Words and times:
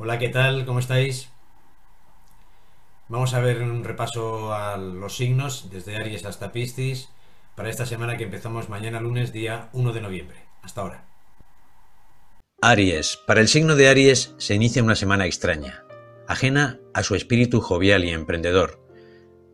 Hola, 0.00 0.16
¿qué 0.20 0.28
tal? 0.28 0.64
¿Cómo 0.64 0.78
estáis? 0.78 1.28
Vamos 3.08 3.34
a 3.34 3.40
ver 3.40 3.60
un 3.62 3.82
repaso 3.82 4.54
a 4.54 4.76
los 4.76 5.16
signos 5.16 5.70
desde 5.72 5.96
Aries 5.96 6.24
hasta 6.24 6.52
Piscis 6.52 7.08
para 7.56 7.68
esta 7.68 7.84
semana 7.84 8.16
que 8.16 8.22
empezamos 8.22 8.68
mañana 8.68 9.00
lunes 9.00 9.32
día 9.32 9.70
1 9.72 9.92
de 9.92 10.00
noviembre. 10.00 10.36
Hasta 10.62 10.82
ahora. 10.82 11.04
Aries. 12.62 13.16
Para 13.26 13.40
el 13.40 13.48
signo 13.48 13.74
de 13.74 13.88
Aries 13.88 14.36
se 14.38 14.54
inicia 14.54 14.84
una 14.84 14.94
semana 14.94 15.26
extraña, 15.26 15.82
ajena 16.28 16.78
a 16.94 17.02
su 17.02 17.16
espíritu 17.16 17.60
jovial 17.60 18.04
y 18.04 18.10
emprendedor. 18.10 18.80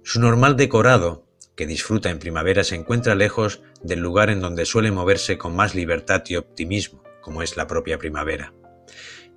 Su 0.02 0.20
normal 0.20 0.58
decorado, 0.58 1.26
que 1.56 1.66
disfruta 1.66 2.10
en 2.10 2.18
primavera, 2.18 2.64
se 2.64 2.74
encuentra 2.74 3.14
lejos 3.14 3.62
del 3.82 4.00
lugar 4.00 4.28
en 4.28 4.40
donde 4.40 4.66
suele 4.66 4.90
moverse 4.90 5.38
con 5.38 5.56
más 5.56 5.74
libertad 5.74 6.22
y 6.26 6.36
optimismo, 6.36 7.02
como 7.22 7.40
es 7.40 7.56
la 7.56 7.66
propia 7.66 7.96
primavera. 7.96 8.52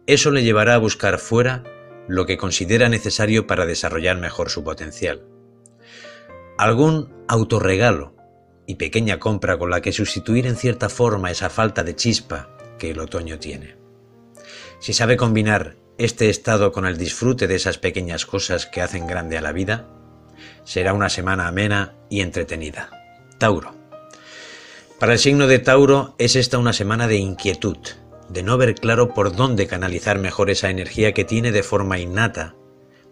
Eso 0.08 0.32
le 0.32 0.42
llevará 0.42 0.76
a 0.76 0.80
buscar 0.80 1.20
fuera 1.20 1.64
lo 2.08 2.26
que 2.26 2.38
considera 2.38 2.88
necesario 2.88 3.46
para 3.46 3.66
desarrollar 3.66 4.18
mejor 4.18 4.50
su 4.50 4.64
potencial. 4.64 5.22
Algún 6.58 7.14
autorregalo 7.28 8.16
y 8.66 8.76
pequeña 8.76 9.20
compra 9.20 9.58
con 9.58 9.70
la 9.70 9.82
que 9.82 9.92
sustituir 9.92 10.48
en 10.48 10.56
cierta 10.56 10.88
forma 10.88 11.30
esa 11.30 11.50
falta 11.50 11.84
de 11.84 11.96
chispa 11.96 12.50
que 12.80 12.92
el 12.92 13.00
otoño 13.00 13.38
tiene. 13.38 13.76
Si 14.80 14.94
sabe 14.94 15.18
combinar 15.18 15.76
este 15.98 16.30
estado 16.30 16.72
con 16.72 16.86
el 16.86 16.98
disfrute 16.98 17.48
de 17.48 17.56
esas 17.56 17.78
pequeñas 17.78 18.26
cosas 18.26 18.66
que 18.66 18.82
hacen 18.82 19.08
grande 19.08 19.38
a 19.38 19.42
la 19.42 19.52
vida, 19.52 19.90
será 20.64 20.94
una 20.94 21.10
semana 21.10 21.50
amena 21.50 21.96
y 22.10 22.22
entretenida. 22.22 22.90
Tauro. 23.40 23.76
Para 25.00 25.14
el 25.14 25.20
signo 25.20 25.48
de 25.48 25.60
Tauro 25.60 26.16
es 26.18 26.38
esta 26.38 26.58
una 26.58 26.74
semana 26.74 27.08
de 27.08 27.18
inquietud, 27.18 27.78
de 28.30 28.44
no 28.44 28.58
ver 28.58 28.76
claro 28.76 29.14
por 29.14 29.36
dónde 29.36 29.68
canalizar 29.68 30.20
mejor 30.20 30.50
esa 30.50 30.70
energía 30.70 31.14
que 31.14 31.26
tiene 31.26 31.52
de 31.52 31.64
forma 31.64 32.00
innata 32.00 32.56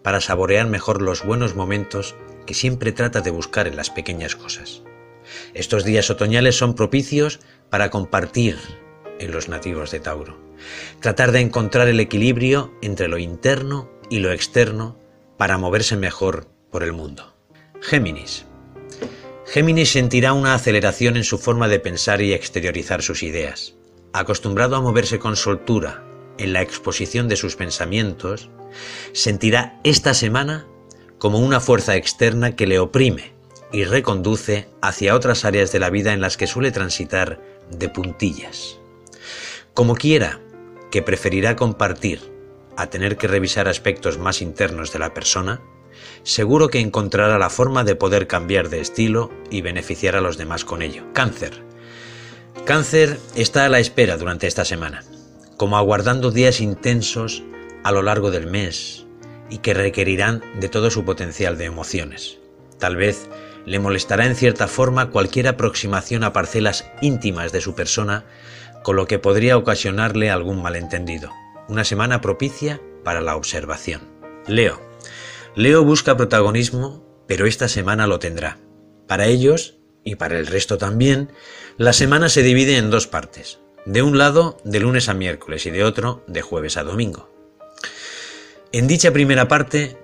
para 0.02 0.20
saborear 0.20 0.66
mejor 0.66 1.02
los 1.02 1.24
buenos 1.24 1.54
momentos 1.54 2.14
que 2.46 2.54
siempre 2.54 2.92
trata 2.92 3.22
de 3.22 3.30
buscar 3.30 3.66
en 3.66 3.76
las 3.76 3.90
pequeñas 3.90 4.36
cosas. 4.36 4.82
Estos 5.54 5.84
días 5.84 6.10
otoñales 6.10 6.56
son 6.56 6.74
propicios 6.74 7.40
para 7.70 7.90
compartir 7.90 8.56
en 9.18 9.32
los 9.32 9.48
nativos 9.48 9.90
de 9.90 10.00
Tauro, 10.00 10.38
tratar 11.00 11.32
de 11.32 11.40
encontrar 11.40 11.88
el 11.88 11.98
equilibrio 11.98 12.72
entre 12.82 13.08
lo 13.08 13.18
interno 13.18 13.90
y 14.10 14.20
lo 14.20 14.30
externo 14.30 14.98
para 15.36 15.58
moverse 15.58 15.96
mejor 15.96 16.46
por 16.70 16.82
el 16.82 16.92
mundo. 16.92 17.34
Géminis. 17.80 18.44
Géminis 19.46 19.90
sentirá 19.90 20.32
una 20.34 20.54
aceleración 20.54 21.16
en 21.16 21.24
su 21.24 21.38
forma 21.38 21.68
de 21.68 21.80
pensar 21.80 22.20
y 22.20 22.32
exteriorizar 22.32 23.02
sus 23.02 23.22
ideas 23.22 23.76
acostumbrado 24.18 24.76
a 24.76 24.80
moverse 24.80 25.18
con 25.18 25.36
soltura 25.36 26.04
en 26.38 26.52
la 26.52 26.62
exposición 26.62 27.28
de 27.28 27.36
sus 27.36 27.56
pensamientos, 27.56 28.50
sentirá 29.12 29.80
esta 29.84 30.14
semana 30.14 30.66
como 31.18 31.38
una 31.38 31.60
fuerza 31.60 31.96
externa 31.96 32.56
que 32.56 32.66
le 32.66 32.78
oprime 32.78 33.32
y 33.72 33.84
reconduce 33.84 34.68
hacia 34.80 35.14
otras 35.14 35.44
áreas 35.44 35.72
de 35.72 35.80
la 35.80 35.90
vida 35.90 36.12
en 36.12 36.20
las 36.20 36.36
que 36.36 36.46
suele 36.46 36.70
transitar 36.70 37.40
de 37.70 37.88
puntillas. 37.88 38.78
Como 39.74 39.94
quiera, 39.94 40.40
que 40.90 41.02
preferirá 41.02 41.56
compartir 41.56 42.32
a 42.76 42.88
tener 42.88 43.16
que 43.16 43.28
revisar 43.28 43.68
aspectos 43.68 44.18
más 44.18 44.40
internos 44.40 44.92
de 44.92 44.98
la 44.98 45.14
persona, 45.14 45.62
seguro 46.22 46.68
que 46.68 46.80
encontrará 46.80 47.38
la 47.38 47.50
forma 47.50 47.84
de 47.84 47.96
poder 47.96 48.26
cambiar 48.26 48.68
de 48.68 48.80
estilo 48.80 49.30
y 49.50 49.62
beneficiar 49.62 50.16
a 50.16 50.20
los 50.20 50.36
demás 50.36 50.64
con 50.64 50.82
ello. 50.82 51.04
Cáncer. 51.12 51.64
Cáncer 52.64 53.20
está 53.36 53.64
a 53.64 53.68
la 53.68 53.78
espera 53.78 54.16
durante 54.16 54.46
esta 54.46 54.64
semana, 54.64 55.04
como 55.56 55.76
aguardando 55.76 56.30
días 56.30 56.60
intensos 56.60 57.44
a 57.84 57.92
lo 57.92 58.02
largo 58.02 58.30
del 58.30 58.48
mes 58.48 59.06
y 59.50 59.58
que 59.58 59.74
requerirán 59.74 60.42
de 60.58 60.68
todo 60.68 60.90
su 60.90 61.04
potencial 61.04 61.58
de 61.58 61.66
emociones. 61.66 62.38
Tal 62.78 62.96
vez 62.96 63.28
le 63.66 63.78
molestará 63.78 64.26
en 64.26 64.34
cierta 64.34 64.66
forma 64.66 65.10
cualquier 65.10 65.46
aproximación 65.46 66.24
a 66.24 66.32
parcelas 66.32 66.90
íntimas 67.00 67.52
de 67.52 67.60
su 67.60 67.74
persona, 67.74 68.24
con 68.82 68.96
lo 68.96 69.06
que 69.06 69.18
podría 69.18 69.56
ocasionarle 69.56 70.30
algún 70.30 70.60
malentendido. 70.60 71.30
Una 71.68 71.84
semana 71.84 72.20
propicia 72.20 72.80
para 73.04 73.20
la 73.20 73.36
observación. 73.36 74.02
Leo. 74.46 74.80
Leo 75.54 75.84
busca 75.84 76.16
protagonismo, 76.16 77.04
pero 77.26 77.46
esta 77.46 77.68
semana 77.68 78.06
lo 78.06 78.18
tendrá. 78.18 78.58
Para 79.06 79.26
ellos, 79.26 79.78
y 80.06 80.14
para 80.14 80.38
el 80.38 80.46
resto 80.46 80.78
también, 80.78 81.32
la 81.76 81.92
semana 81.92 82.30
se 82.30 82.42
divide 82.42 82.78
en 82.78 82.90
dos 82.90 83.08
partes, 83.08 83.58
de 83.84 84.02
un 84.02 84.16
lado 84.16 84.56
de 84.64 84.80
lunes 84.80 85.08
a 85.10 85.14
miércoles 85.14 85.66
y 85.66 85.70
de 85.70 85.82
otro 85.82 86.22
de 86.28 86.42
jueves 86.42 86.76
a 86.76 86.84
domingo. 86.84 87.28
En 88.72 88.86
dicha 88.86 89.12
primera 89.12 89.48
parte 89.48 89.98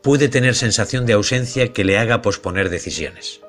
puede 0.00 0.28
tener 0.28 0.54
sensación 0.54 1.06
de 1.06 1.14
ausencia 1.14 1.72
que 1.72 1.84
le 1.84 1.98
haga 1.98 2.22
posponer 2.22 2.70
decisiones. 2.70 3.40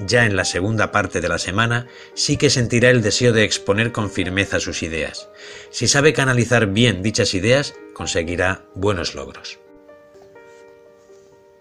Ya 0.00 0.26
en 0.26 0.34
la 0.34 0.44
segunda 0.44 0.90
parte 0.90 1.20
de 1.20 1.28
la 1.28 1.38
semana 1.38 1.86
sí 2.14 2.36
que 2.36 2.50
sentirá 2.50 2.90
el 2.90 3.00
deseo 3.00 3.32
de 3.32 3.44
exponer 3.44 3.92
con 3.92 4.10
firmeza 4.10 4.58
sus 4.58 4.82
ideas. 4.82 5.28
Si 5.70 5.86
sabe 5.86 6.12
canalizar 6.12 6.66
bien 6.66 7.02
dichas 7.02 7.34
ideas, 7.34 7.74
conseguirá 7.94 8.64
buenos 8.74 9.14
logros. 9.14 9.60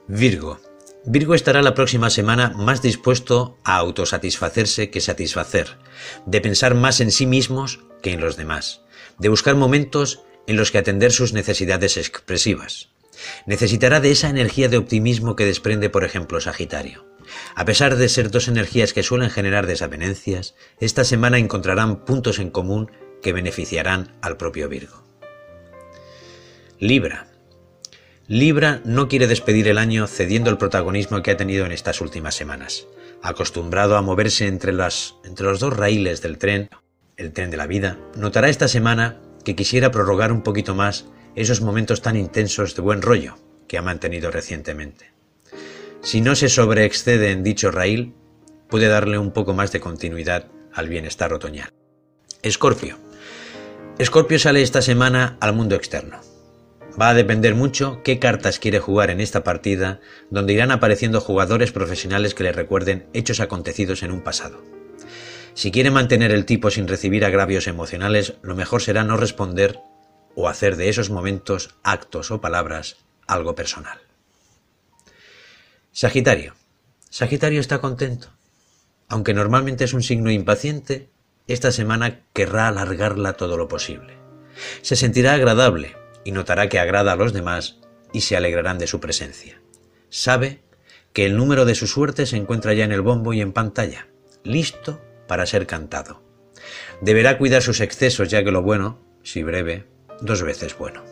Virgo. 0.07 0.59
Virgo 1.05 1.33
estará 1.33 1.61
la 1.61 1.73
próxima 1.73 2.09
semana 2.09 2.49
más 2.49 2.81
dispuesto 2.81 3.57
a 3.63 3.77
autosatisfacerse 3.77 4.89
que 4.89 4.99
satisfacer, 4.99 5.77
de 6.25 6.41
pensar 6.41 6.75
más 6.75 6.99
en 6.99 7.11
sí 7.11 7.25
mismos 7.25 7.79
que 8.01 8.11
en 8.11 8.19
los 8.19 8.35
demás, 8.35 8.81
de 9.17 9.29
buscar 9.29 9.55
momentos 9.55 10.23
en 10.45 10.57
los 10.57 10.71
que 10.71 10.77
atender 10.77 11.11
sus 11.11 11.31
necesidades 11.31 11.95
expresivas. 11.95 12.89
Necesitará 13.45 13.99
de 14.01 14.11
esa 14.11 14.29
energía 14.29 14.67
de 14.67 14.77
optimismo 14.77 15.35
que 15.35 15.45
desprende, 15.45 15.89
por 15.89 16.03
ejemplo, 16.03 16.41
Sagitario. 16.41 17.05
A 17.55 17.63
pesar 17.65 17.95
de 17.95 18.09
ser 18.09 18.31
dos 18.31 18.47
energías 18.47 18.93
que 18.93 19.03
suelen 19.03 19.29
generar 19.29 19.67
desavenencias, 19.67 20.55
esta 20.79 21.03
semana 21.03 21.37
encontrarán 21.37 22.03
puntos 22.03 22.39
en 22.39 22.49
común 22.49 22.91
que 23.21 23.33
beneficiarán 23.33 24.17
al 24.21 24.37
propio 24.37 24.67
Virgo. 24.67 25.03
Libra. 26.79 27.28
Libra 28.29 28.79
no 28.85 29.07
quiere 29.07 29.25
despedir 29.25 29.67
el 29.69 29.79
año 29.79 30.05
cediendo 30.05 30.51
el 30.51 30.59
protagonismo 30.59 31.23
que 31.23 31.31
ha 31.31 31.37
tenido 31.37 31.65
en 31.65 31.71
estas 31.71 31.99
últimas 31.99 32.35
semanas. 32.35 32.85
Acostumbrado 33.23 33.97
a 33.97 34.03
moverse 34.03 34.45
entre, 34.45 34.71
las, 34.71 35.15
entre 35.23 35.47
los 35.47 35.59
dos 35.59 35.75
raíles 35.75 36.21
del 36.21 36.37
tren, 36.37 36.69
el 37.17 37.33
tren 37.33 37.49
de 37.49 37.57
la 37.57 37.65
vida, 37.65 37.97
notará 38.15 38.47
esta 38.47 38.67
semana 38.67 39.19
que 39.43 39.55
quisiera 39.55 39.89
prorrogar 39.89 40.31
un 40.31 40.43
poquito 40.43 40.75
más 40.75 41.05
esos 41.35 41.61
momentos 41.61 42.03
tan 42.03 42.15
intensos 42.15 42.75
de 42.75 42.83
buen 42.83 43.01
rollo 43.01 43.35
que 43.67 43.79
ha 43.79 43.81
mantenido 43.81 44.29
recientemente. 44.29 45.11
Si 46.03 46.21
no 46.21 46.35
se 46.35 46.49
sobreexcede 46.49 47.31
en 47.31 47.43
dicho 47.43 47.71
raíl, 47.71 48.13
puede 48.69 48.89
darle 48.89 49.17
un 49.17 49.31
poco 49.31 49.55
más 49.55 49.71
de 49.71 49.79
continuidad 49.79 50.45
al 50.71 50.87
bienestar 50.87 51.33
otoñal. 51.33 51.73
Escorpio. 52.43 52.95
Escorpio 53.97 54.37
sale 54.37 54.61
esta 54.61 54.83
semana 54.83 55.35
al 55.41 55.53
mundo 55.53 55.73
externo. 55.73 56.28
Va 56.99 57.09
a 57.09 57.13
depender 57.13 57.55
mucho 57.55 58.01
qué 58.03 58.19
cartas 58.19 58.59
quiere 58.59 58.79
jugar 58.79 59.09
en 59.09 59.21
esta 59.21 59.43
partida, 59.43 59.99
donde 60.29 60.53
irán 60.53 60.71
apareciendo 60.71 61.21
jugadores 61.21 61.71
profesionales 61.71 62.33
que 62.33 62.43
le 62.43 62.51
recuerden 62.51 63.07
hechos 63.13 63.39
acontecidos 63.39 64.03
en 64.03 64.11
un 64.11 64.21
pasado. 64.21 64.61
Si 65.53 65.71
quiere 65.71 65.91
mantener 65.91 66.31
el 66.31 66.45
tipo 66.45 66.71
sin 66.71 66.87
recibir 66.87 67.25
agravios 67.25 67.67
emocionales, 67.67 68.35
lo 68.41 68.55
mejor 68.55 68.81
será 68.81 69.03
no 69.03 69.17
responder 69.17 69.79
o 70.35 70.47
hacer 70.47 70.77
de 70.77 70.89
esos 70.89 71.09
momentos, 71.09 71.75
actos 71.83 72.31
o 72.31 72.39
palabras 72.39 72.97
algo 73.27 73.55
personal. 73.55 73.99
Sagitario. 75.91 76.55
Sagitario 77.09 77.59
está 77.59 77.79
contento. 77.79 78.29
Aunque 79.07 79.33
normalmente 79.33 79.83
es 79.83 79.93
un 79.93 80.03
signo 80.03 80.31
impaciente, 80.31 81.09
esta 81.47 81.71
semana 81.71 82.21
querrá 82.33 82.67
alargarla 82.67 83.33
todo 83.33 83.57
lo 83.57 83.67
posible. 83.67 84.13
Se 84.81 84.95
sentirá 84.95 85.33
agradable, 85.33 85.95
y 86.29 86.31
notará 86.31 86.69
que 86.69 86.77
agrada 86.77 87.13
a 87.13 87.15
los 87.15 87.33
demás 87.33 87.79
y 88.13 88.21
se 88.21 88.37
alegrarán 88.37 88.77
de 88.77 88.85
su 88.85 88.99
presencia. 88.99 89.59
Sabe 90.09 90.61
que 91.11 91.25
el 91.25 91.35
número 91.35 91.65
de 91.65 91.73
su 91.73 91.87
suerte 91.87 92.27
se 92.27 92.37
encuentra 92.37 92.75
ya 92.75 92.85
en 92.85 92.91
el 92.91 93.01
bombo 93.01 93.33
y 93.33 93.41
en 93.41 93.51
pantalla, 93.51 94.09
listo 94.43 95.01
para 95.27 95.47
ser 95.47 95.65
cantado. 95.65 96.21
Deberá 97.01 97.39
cuidar 97.39 97.63
sus 97.63 97.81
excesos 97.81 98.29
ya 98.29 98.43
que 98.43 98.51
lo 98.51 98.61
bueno, 98.61 98.99
si 99.23 99.41
breve, 99.41 99.87
dos 100.21 100.43
veces 100.43 100.77
bueno. 100.77 101.03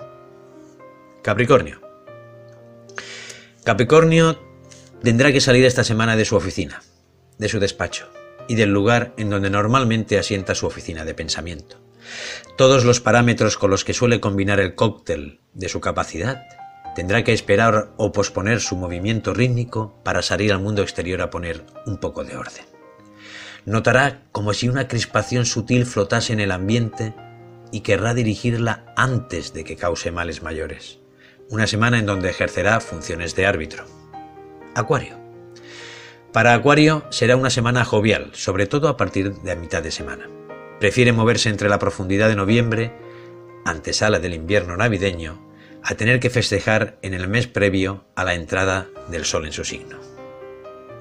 Capricornio. 1.23 1.81
Capricornio 3.63 4.39
tendrá 5.01 5.31
que 5.31 5.41
salir 5.41 5.65
esta 5.65 5.83
semana 5.83 6.15
de 6.15 6.25
su 6.25 6.35
oficina, 6.35 6.83
de 7.39 7.49
su 7.49 7.59
despacho 7.59 8.07
y 8.47 8.53
del 8.53 8.69
lugar 8.69 9.15
en 9.17 9.31
donde 9.31 9.49
normalmente 9.49 10.19
asienta 10.19 10.53
su 10.53 10.67
oficina 10.67 11.05
de 11.05 11.15
pensamiento 11.15 11.86
todos 12.57 12.85
los 12.85 12.99
parámetros 12.99 13.57
con 13.57 13.69
los 13.69 13.83
que 13.83 13.93
suele 13.93 14.19
combinar 14.19 14.59
el 14.59 14.75
cóctel 14.75 15.39
de 15.53 15.69
su 15.69 15.81
capacidad, 15.81 16.43
tendrá 16.95 17.23
que 17.23 17.33
esperar 17.33 17.91
o 17.97 18.11
posponer 18.11 18.59
su 18.59 18.75
movimiento 18.75 19.33
rítmico 19.33 20.01
para 20.03 20.21
salir 20.21 20.51
al 20.51 20.59
mundo 20.59 20.81
exterior 20.81 21.21
a 21.21 21.29
poner 21.29 21.63
un 21.85 21.97
poco 21.97 22.23
de 22.23 22.35
orden. 22.35 22.65
Notará 23.65 24.23
como 24.31 24.53
si 24.53 24.69
una 24.69 24.87
crispación 24.87 25.45
sutil 25.45 25.85
flotase 25.85 26.33
en 26.33 26.39
el 26.39 26.51
ambiente 26.51 27.13
y 27.71 27.81
querrá 27.81 28.13
dirigirla 28.13 28.85
antes 28.95 29.53
de 29.53 29.63
que 29.63 29.75
cause 29.75 30.11
males 30.11 30.41
mayores. 30.41 30.99
Una 31.49 31.67
semana 31.67 31.99
en 31.99 32.05
donde 32.05 32.29
ejercerá 32.29 32.79
funciones 32.79 33.35
de 33.35 33.45
árbitro. 33.45 33.85
Acuario. 34.73 35.17
Para 36.33 36.53
Acuario 36.53 37.05
será 37.09 37.35
una 37.35 37.49
semana 37.49 37.85
jovial, 37.85 38.29
sobre 38.33 38.67
todo 38.67 38.89
a 38.89 38.97
partir 38.97 39.33
de 39.33 39.51
a 39.51 39.55
mitad 39.55 39.83
de 39.83 39.91
semana. 39.91 40.29
Prefiere 40.79 41.11
moverse 41.11 41.49
entre 41.49 41.69
la 41.69 41.79
profundidad 41.79 42.29
de 42.29 42.35
noviembre, 42.35 42.91
antesala 43.65 44.19
del 44.19 44.33
invierno 44.33 44.77
navideño, 44.77 45.41
a 45.83 45.95
tener 45.95 46.19
que 46.19 46.29
festejar 46.29 46.97
en 47.01 47.13
el 47.13 47.27
mes 47.27 47.47
previo 47.47 48.05
a 48.15 48.23
la 48.23 48.35
entrada 48.35 48.87
del 49.09 49.25
sol 49.25 49.45
en 49.45 49.53
su 49.53 49.63
signo. 49.63 49.97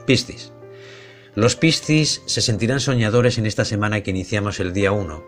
Piscis. 0.06 0.52
Los 1.34 1.56
Piscis 1.56 2.22
se 2.24 2.40
sentirán 2.40 2.80
soñadores 2.80 3.36
en 3.36 3.44
esta 3.44 3.64
semana 3.64 4.02
que 4.02 4.10
iniciamos 4.10 4.60
el 4.60 4.72
día 4.72 4.92
1 4.92 5.24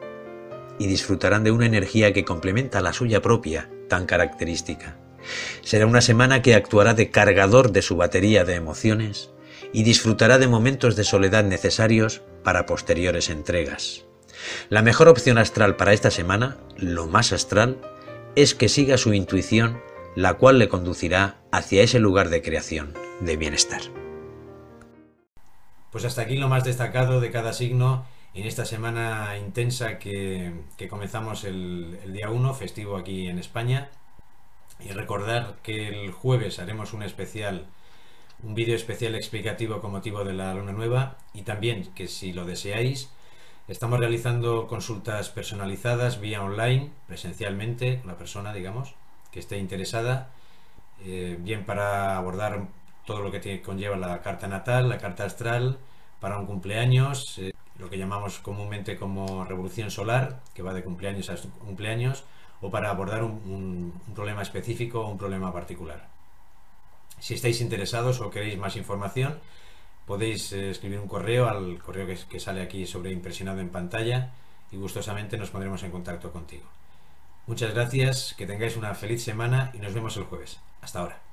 y 0.79 0.87
disfrutarán 0.87 1.45
de 1.45 1.51
una 1.51 1.67
energía 1.67 2.13
que 2.13 2.25
complementa 2.25 2.81
la 2.81 2.95
suya 2.95 3.21
propia, 3.21 3.69
tan 3.89 4.07
característica. 4.07 4.97
Será 5.63 5.87
una 5.87 6.01
semana 6.01 6.41
que 6.41 6.55
actuará 6.55 6.95
de 6.95 7.11
cargador 7.11 7.73
de 7.73 7.83
su 7.83 7.97
batería 7.97 8.45
de 8.45 8.55
emociones 8.55 9.31
y 9.73 9.83
disfrutará 9.83 10.39
de 10.39 10.49
momentos 10.49 10.97
de 10.97 11.05
soledad 11.05 11.45
necesarios 11.45 12.23
para 12.43 12.65
posteriores 12.65 13.29
entregas. 13.29 14.08
La 14.69 14.83
mejor 14.83 15.09
opción 15.09 15.39
astral 15.39 15.77
para 15.77 15.93
esta 15.93 16.11
semana, 16.11 16.57
lo 16.77 17.07
más 17.07 17.33
astral, 17.33 17.81
es 18.37 18.55
que 18.55 18.69
siga 18.69 18.99
su 18.99 19.15
intuición, 19.15 19.81
la 20.15 20.35
cual 20.35 20.59
le 20.59 20.69
conducirá 20.69 21.39
hacia 21.53 21.83
ese 21.83 21.99
lugar 21.99 22.29
de 22.29 22.43
creación, 22.43 22.95
de 23.21 23.37
bienestar. 23.37 23.81
Pues 25.91 26.05
hasta 26.05 26.23
aquí 26.23 26.37
lo 26.37 26.49
más 26.49 26.65
destacado 26.65 27.21
de 27.21 27.31
cada 27.31 27.53
signo 27.53 28.07
en 28.35 28.47
esta 28.47 28.65
semana 28.65 29.37
intensa 29.39 29.99
que, 29.99 30.53
comenzamos 30.89 31.45
el, 31.45 31.99
el 32.05 32.13
día 32.13 32.31
1, 32.31 32.55
festivo 32.55 32.97
aquí 32.97 33.27
en 33.27 33.39
España. 33.39 33.91
Y 34.81 34.91
recordar 34.91 35.57
que 35.63 35.89
el 35.89 36.13
jueves 36.13 36.61
haremos 36.61 36.93
un 36.93 37.03
especial, 37.03 37.67
un 38.43 38.55
vídeo 38.55 38.77
especial 38.77 39.17
explicativo 39.17 39.81
con 39.81 39.91
motivo 39.91 40.23
de 40.23 40.35
la 40.35 40.55
luna 40.55 40.73
nueva 40.73 41.17
y 41.35 41.43
también 41.43 41.93
que 41.95 42.07
si 42.07 42.33
lo 42.33 42.45
deseáis, 42.45 43.11
estamos 43.69 44.01
realizando 44.01 44.67
consultas 44.67 45.29
personalizadas 45.29 46.21
vía 46.21 46.43
online, 46.43 46.91
presencialmente, 47.07 47.99
con 48.01 48.09
la 48.09 48.17
persona, 48.17 48.53
digamos, 48.53 48.95
que 49.31 49.41
esté 49.41 49.59
interesada, 49.59 50.31
eh, 51.05 51.37
bien 51.39 51.65
para 51.65 52.17
abordar 52.17 52.67
todo 53.05 53.21
lo 53.21 53.31
que 53.31 53.63
conlleva 53.63 53.97
la 53.97 54.21
carta 54.23 54.49
natal, 54.49 54.89
la 54.89 54.99
carta 54.99 55.25
astral, 55.25 55.79
para 56.21 56.39
un 56.39 56.47
cumpleaños, 56.47 57.39
eh, 57.39 57.53
lo 57.79 57.89
que 57.91 57.99
llamamos 57.99 58.39
comúnmente 58.39 58.97
como 58.97 59.45
revolución 59.45 59.91
solar, 59.91 60.41
que 60.55 60.63
va 60.63 60.75
de 60.75 60.83
cumpleaños 60.83 61.31
a 61.31 61.37
cumpleaños, 61.61 62.25
o 62.61 62.71
para 62.71 62.91
abordar 62.91 63.23
un, 63.23 63.93
problema 64.15 64.43
específico 64.43 65.01
o 65.01 65.09
un 65.09 65.19
problema 65.19 65.53
particular. 65.53 66.09
Si 67.21 67.35
estáis 67.35 67.61
interesados 67.61 68.21
o 68.21 68.31
queréis 68.31 68.59
más 68.59 68.77
información, 68.77 69.39
podéis 70.09 70.53
eh, 70.53 70.71
escribir 70.71 70.99
un 70.99 71.07
correo 71.07 71.49
al 71.49 71.79
correo 71.79 72.07
que, 72.07 72.17
que 72.29 72.41
sale 72.41 72.63
aquí 72.63 72.87
sobre 72.87 73.13
impresionado 73.13 73.61
en 73.61 73.69
pantalla 73.69 74.33
y 74.73 74.77
gustosamente 74.79 75.37
nos 75.37 75.51
pondremos 75.51 75.83
en 75.83 75.91
contacto 75.91 76.33
contigo. 76.33 76.65
Muchas 77.47 77.75
gracias, 77.75 78.35
que 78.37 78.47
tengáis 78.47 78.77
una 78.77 78.95
feliz 78.95 79.23
semana 79.23 79.71
y 79.75 79.79
nos 79.79 79.93
vemos 79.93 80.17
el 80.17 80.25
jueves. 80.25 80.61
Hasta 80.81 81.01
ahora. 81.01 81.28